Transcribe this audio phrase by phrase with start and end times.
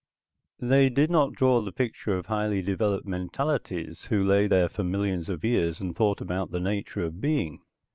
[0.59, 5.29] They did not draw the picture of highly developed mentalities who lay there for millions
[5.29, 7.61] of years and thought about the nature of being.